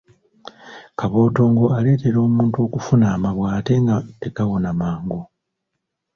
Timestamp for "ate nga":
3.57-3.95